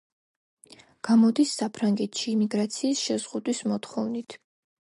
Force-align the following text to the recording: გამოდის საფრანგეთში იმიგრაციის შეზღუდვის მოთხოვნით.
გამოდის 1.07 1.51
საფრანგეთში 1.59 2.25
იმიგრაციის 2.33 3.07
შეზღუდვის 3.11 3.65
მოთხოვნით. 3.75 4.39